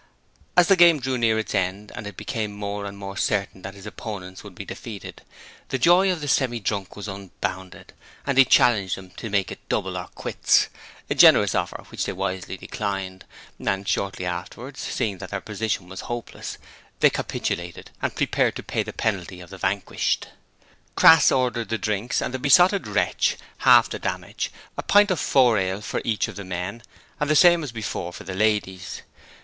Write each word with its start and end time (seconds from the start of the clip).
As 0.57 0.65
the 0.67 0.75
game 0.75 0.99
drew 0.99 1.15
near 1.15 1.37
its 1.37 1.53
end 1.53 1.91
and 1.93 2.07
it 2.07 2.17
became 2.17 2.53
more 2.53 2.87
and 2.87 2.97
more 2.97 3.15
certain 3.15 3.61
that 3.61 3.75
his 3.75 3.85
opponents 3.85 4.43
would 4.43 4.55
be 4.55 4.65
defeated, 4.65 5.21
the 5.69 5.77
joy 5.77 6.11
of 6.11 6.21
the 6.21 6.27
Semi 6.27 6.59
drunk 6.59 6.95
was 6.95 7.07
unbounded, 7.07 7.93
and 8.25 8.39
he 8.39 8.43
challenged 8.43 8.97
them 8.97 9.11
to 9.11 9.29
make 9.29 9.51
it 9.51 9.59
double 9.69 9.95
or 9.95 10.07
quits 10.15 10.69
a 11.07 11.13
generous 11.13 11.53
offer 11.53 11.83
which 11.91 12.05
they 12.05 12.13
wisely 12.13 12.57
declined, 12.57 13.25
and 13.59 13.87
shortly 13.87 14.25
afterwards, 14.25 14.79
seeing 14.79 15.19
that 15.19 15.29
their 15.29 15.39
position 15.39 15.87
was 15.87 16.01
hopeless, 16.01 16.57
they 16.99 17.11
capitulated 17.11 17.91
and 18.01 18.15
prepared 18.15 18.55
to 18.55 18.63
pay 18.63 18.81
the 18.81 18.91
penalty 18.91 19.39
of 19.39 19.51
the 19.51 19.57
vanquished. 19.59 20.29
Crass 20.95 21.31
ordered 21.31 21.69
the 21.69 21.77
drinks 21.77 22.21
and 22.23 22.33
the 22.33 22.39
Besotted 22.39 22.87
Wretch 22.87 23.37
paid 23.37 23.45
half 23.59 23.87
the 23.87 23.99
damage 23.99 24.49
a 24.75 24.81
pint 24.81 25.11
of 25.11 25.19
four 25.19 25.59
ale 25.59 25.79
for 25.79 26.01
each 26.03 26.27
of 26.27 26.37
the 26.37 26.43
men 26.43 26.81
and 27.19 27.29
the 27.29 27.35
same 27.35 27.63
as 27.63 27.71
before 27.71 28.11
for 28.11 28.23
the 28.23 28.33
ladies. 28.33 29.03